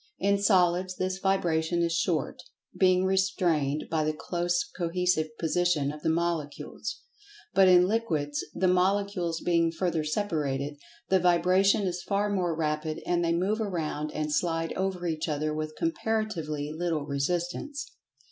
[0.17, 2.41] In solids this vibration is short,
[2.75, 7.01] being restrained by the close cohesive position of the Molecules.
[7.53, 10.79] But in Liquids, the Molecules being further separated,
[11.09, 15.53] the vibration is far more rapid, and they move around and slide over each other
[15.53, 17.91] with comparatively little resistance.